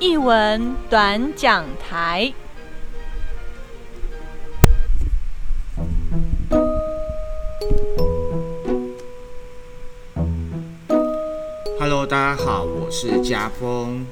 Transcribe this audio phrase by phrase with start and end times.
[0.00, 2.32] 译文短讲台。
[11.78, 14.06] Hello，大家好，我是家峰。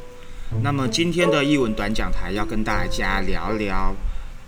[0.63, 3.95] 那么今天的译文短讲台要跟大家聊聊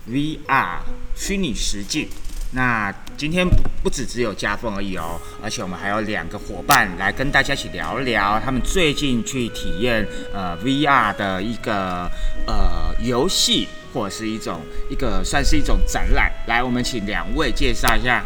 [0.07, 0.81] VR
[1.15, 2.07] 虚拟实境。
[2.51, 3.47] 那今天
[3.83, 12.09] 不不只只有家凤而已哦，而且我们还有两个伙伴来跟大家一起聊聊他们最近去体验呃 VR 的一个
[12.45, 16.31] 呃游戏，或者是一种一个算是一种展览。
[16.47, 18.23] 来，我们请两位介绍一下。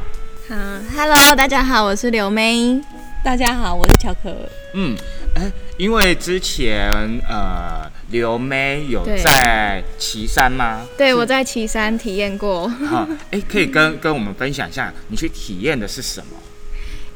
[0.48, 0.56] 好
[0.96, 2.82] ，Hello，大家好，我是刘妹。
[3.24, 4.30] 大家好，我是巧可。
[4.74, 4.96] 嗯，
[5.36, 6.92] 哎，因为之前
[7.28, 10.86] 呃，刘妹有在岐山吗？
[10.98, 12.68] 对，我在岐山体验过。
[12.68, 16.38] 好，哎，可以跟跟我们分享一下，你去体验的是什么？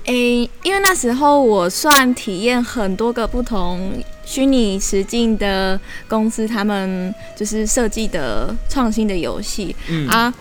[0.05, 0.13] 哎，
[0.63, 3.93] 因为那时候我算体验很多个不同
[4.25, 9.75] 虚拟实境的公司，他们就是设计的创新的游戏。
[9.87, 10.33] 嗯啊，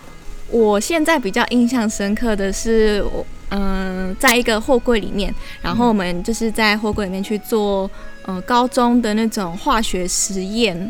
[0.49, 3.25] 我现在比较印象深刻的是我。
[3.99, 7.89] 嗯，在一个货柜里面，然后我们就是在货柜里面去做，
[8.23, 10.89] 呃，高中的那种化学实验。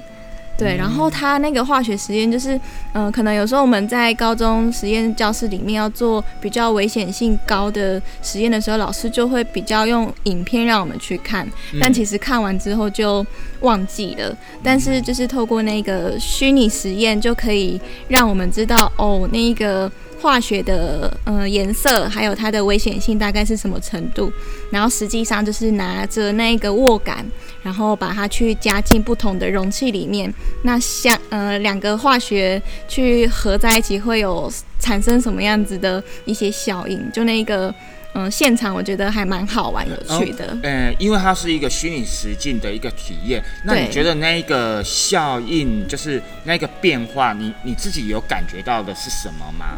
[0.55, 2.59] 对，然后他那个化学实验就是，
[2.93, 13.25] 嗯，可能有时候我们在高中实验教室里面要做比较危险性高的实验的时候，老师就会比较用影片让我们去看，但其实看完之后就
[13.61, 14.37] 忘记了。
[14.61, 17.79] 但是就是透过那个虚拟实验，就可以
[18.09, 19.89] 让我们知道哦，那个。
[20.21, 24.31] 化学的呃颜色，还有它的危险性大概是什么程度？
[24.71, 27.25] 然后实际上就是拿着那个握杆，
[27.63, 30.31] 然后把它去加进不同的容器里面。
[30.63, 37.11] 那像呃两个化学去合在一起，会有产生什么样子的一些效应？
[37.11, 37.73] 就那个
[38.13, 40.57] 嗯现场，我觉得还蛮好玩、有趣的。
[40.63, 43.43] 呃，因为它是一个虚拟实境的一个体验。
[43.63, 49.77] 那你觉得那个效应，就是那个变化，你你自己有感觉到的是什么吗？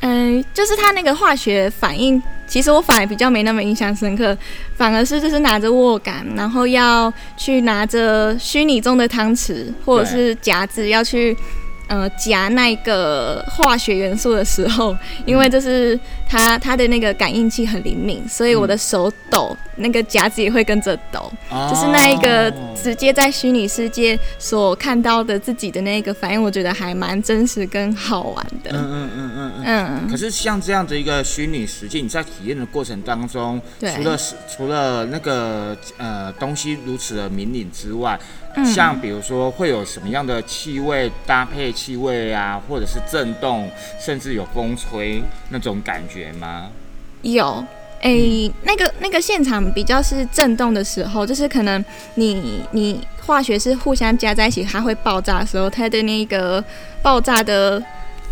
[0.00, 4.36] 嗯，就是它那个化学反应，其实我反而比较没那么印象深刻，
[4.76, 11.36] 反而是就是拿着握杆，然后要去拿着虚拟中的汤匙或者是夹子要去。
[11.90, 14.96] 呃，夹那个化学元素的时候，
[15.26, 21.28] 因为就是它它的那个感应器很灵敏，所以我的手抖，那个夹子也会跟着抖。
[21.68, 22.48] 就是那一个
[22.80, 28.70] 直接在虚拟世界所看到的自己的那个反应，我觉得还蛮真实跟好玩的。
[28.70, 30.08] 嗯嗯嗯嗯嗯。
[30.08, 34.16] 可是像这样的一个虚拟实际，你在体验的过程当中，除了
[34.48, 38.16] 除了那个呃东西如此的明敏之外，
[38.64, 46.68] 像比如说会有什么样的气味搭配气味啊，或者是震动，甚至有风吹那种感觉吗？
[47.22, 47.64] 有，
[48.00, 51.84] 诶，那个那个现场比较是震动的时候，就是可能
[52.14, 56.64] 你你化学是互相加在一起，它会爆炸的时候，它的那个
[57.02, 57.82] 爆炸的。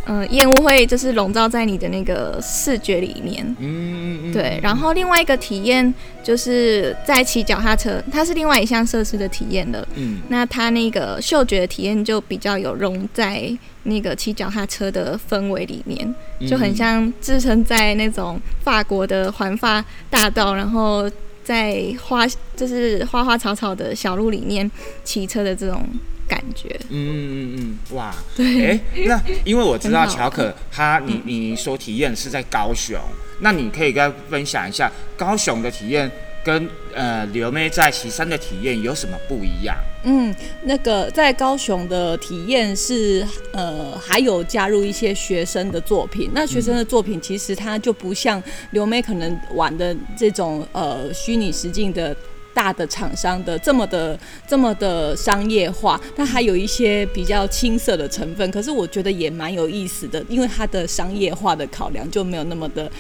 [0.09, 3.55] 嗯，烟雾会就是笼罩在你的那个视觉里面。
[3.59, 4.59] 嗯，对。
[4.63, 9.87] 然后另外一个体验就是在骑脚踏车，它是另外一项设施的体验了。
[9.97, 16.15] 嗯，那它那个嗅觉的体验就比较有融在那个骑脚踏车的氛围里面，
[16.49, 21.11] 就很像置身在那种法国的环法大道，然后
[21.45, 22.27] 在花
[22.57, 24.71] 就是花花草草的小路里面
[25.05, 25.87] 骑车的这种。
[26.29, 33.01] 感觉，嗯嗯嗯嗯，哇，对，哎，那因为我知道乔可他，你你所体验是在高雄，
[33.41, 36.11] 那你可以跟分享一下高雄的体验
[36.45, 39.77] 跟呃刘妹在岐山的体验有什么不一样？
[40.05, 52.15] 嗯，那个在高雄的体验是呃还有加入一些学生的作品，那学生的作品其实它就不像刘妹可能玩的这种呃虚拟实境的。
[52.55, 62.91] 大的厂商的这么的这么的商业化，它还有一些比较青涩的成分，可是我觉得也蛮有意思的，因为它的商业化的考量就没有那么的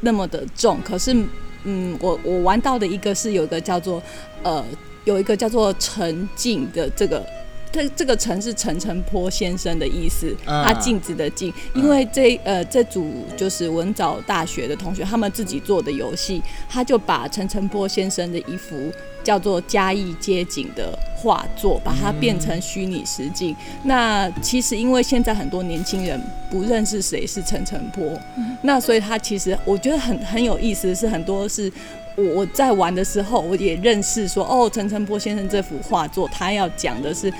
[0.00, 0.78] 那么的重。
[0.84, 1.14] 可是，
[1.64, 4.02] 嗯，我我玩到的一个是有一个叫做
[4.42, 4.64] 呃
[5.04, 7.24] 有一个叫做沉浸的这个。
[7.70, 18.92] 这这个“陈”是陈澄波先生的意思，他镜子的“镜”，因为这呃这组就是文藻大学的同学他们自己做的游戏，他就把陈澄波先生的一幅
[19.28, 23.54] 叫做嘉义街景的画作，把它变成虚拟实境。
[23.82, 26.18] 那其实因为现在很多年轻人
[26.50, 28.18] 不认识谁是陈澄波，
[28.62, 31.70] 那所以他其实我觉得很很有意思的是，很多是
[32.16, 37.30] 我我在玩的时候，我也认识说哦，陈澄波先生这幅画作，他要讲的是。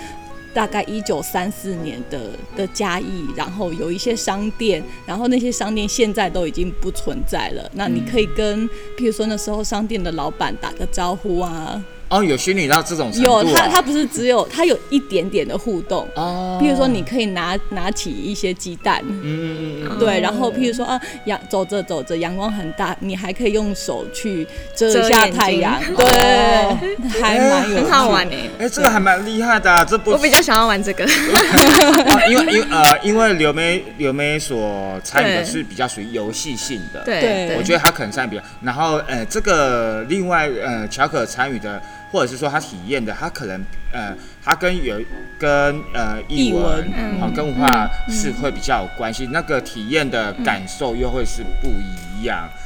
[0.54, 7.70] 大概一九三四年的的嘉义，然后有一些商店，然后那些商店现在都已经不存在了。
[7.74, 16.08] 那你可以跟，譬如说那时候商店的老板打个招呼啊，哦，有虚拟到这种程度、啊，有它，它不是只有它有一点点的互动。
[16.14, 31.04] 哦，譬如说，你可以拿拿起一些鸡蛋，嗯嗯嗯对，然后譬如说啊，阳走着走着阳光很大，你还可以用手去遮遮一下太阳， 哦对，还蛮有很好趣玩哎、哎、这个还蛮厉害的、啊，这不我比较想要玩这个。
[31.04, 43.62] 哦因为因为 呃，因为刘梅刘梅所参与的是比较属于游戏性的，对对我觉得他可能参与比较，然后呃，这个另外呃，乔可参与的，或者是说他体验的，他可能
[43.92, 45.00] 呃，他跟有
[45.38, 45.48] 跟
[45.94, 46.90] 呃译译文
[47.20, 52.07] 啊跟文化是会比较有关系，那个体验的感受又会是不一样。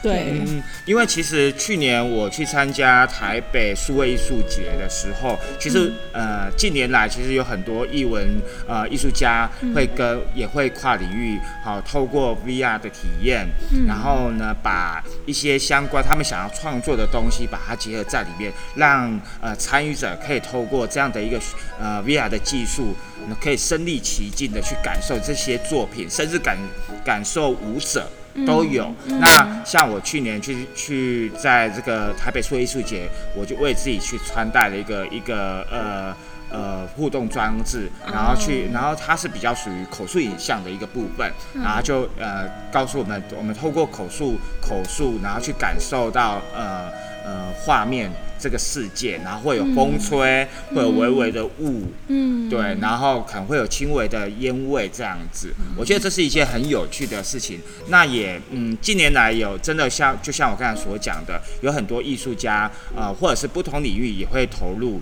[0.02, 13.46] 对，嗯，因为其实去年我去参加台北数位艺术节的时候，其实、呃近年来其实有很多艺文呃艺术家会跟、也会跨领域，好、透过 VR 的体验，
[13.86, 21.40] 然后呢把一些相关他们想要创作的东西，把它结合在里面，让呃参与者可以透过这样的一个
[21.80, 22.94] 呃 VR 的技术，
[23.40, 26.56] 可以身临其境的去感受这些作品，甚至感
[27.04, 28.08] 感受舞者。
[28.46, 28.92] 都有。
[29.06, 36.14] 那像我去年去去在这个台北数位艺术节，我就为自己去穿戴了一个一个呃。
[36.54, 46.92] 呃，互动装置，然后去，然后它是比较属于口述影像的一个部分，然后就呃告诉我们，我们透过口述口述，然后去感受到呃
[47.24, 57.60] 呃画面这个世界，然后会有风吹，会有微微的雾，嗯，对，然后可能会有轻微的烟味这样子，我觉得这是一件很有趣的事情。
[57.88, 65.00] 那也，嗯，近年来有真的像，就像我刚才所讲的，有很多艺术家，呃，或者是不同领域也会投入。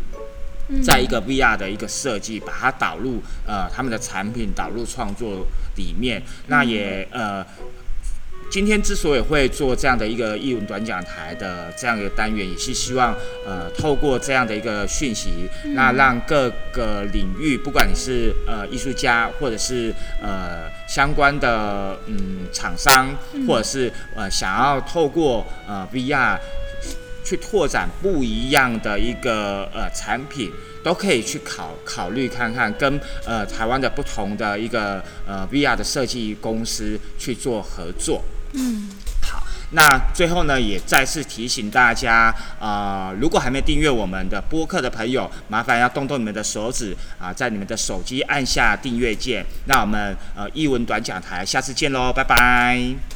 [0.85, 5.45] 在一个 VR 的一个设计，把它导入呃他们的产品导入创作
[5.75, 7.45] 里面，那也呃
[8.51, 13.17] 今天之所以会做这样的一个艺文短讲台的这样一个单元，也是希望
[13.47, 23.17] 呃透过这样的一个讯息，那让各个领域，不管你是呃艺术家，或者是呃相关的嗯厂商，
[23.47, 26.37] 或者是呃想要透过呃 VR
[27.23, 30.51] 去拓展不一样的一个呃产品，
[30.83, 38.21] 都可以去考考虑看看，跟呃台湾的不同的一个呃 VR 的设计公司去做合作。
[38.53, 38.89] 嗯，
[39.23, 39.43] 好。
[39.73, 49.47] 那最后呢，也再次提醒大家，呃，如果还没订阅我们的播客的朋友，麻烦要动动你们的手指啊、在你们的手机按下订阅键。
[49.67, 53.10] 那我们呃译文短讲台，下次见喽，拜拜。